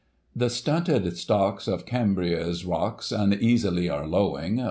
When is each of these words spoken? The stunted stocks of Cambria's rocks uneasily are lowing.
The 0.35 0.49
stunted 0.49 1.15
stocks 1.15 1.67
of 1.67 1.85
Cambria's 1.85 2.65
rocks 2.65 3.11
uneasily 3.11 3.87
are 3.87 4.07
lowing. 4.07 4.59